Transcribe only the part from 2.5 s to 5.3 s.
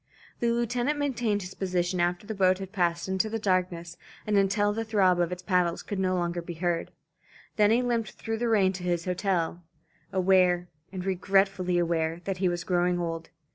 had passed into the darkness and until the throb